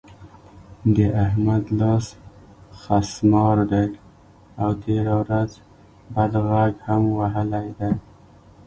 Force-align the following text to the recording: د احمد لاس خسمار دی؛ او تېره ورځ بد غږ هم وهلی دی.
د 0.95 0.97
احمد 1.25 1.63
لاس 1.79 2.05
خسمار 2.81 3.57
دی؛ 3.71 3.87
او 4.61 4.69
تېره 4.83 5.13
ورځ 5.21 5.51
بد 6.13 6.33
غږ 6.49 6.73
هم 6.87 7.01
وهلی 7.19 7.67
دی. 7.79 7.91